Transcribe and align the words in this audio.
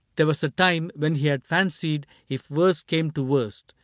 There 0.15 0.25
was 0.25 0.41
a 0.41 0.49
time 0.49 0.89
When 0.95 1.13
he 1.13 1.27
had 1.27 1.45
fancied, 1.45 2.07
if 2.27 2.49
worst 2.49 2.87
came 2.87 3.11
to 3.11 3.21
worst. 3.21 3.75